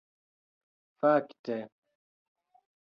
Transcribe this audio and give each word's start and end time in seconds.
Fakte... 0.99 1.57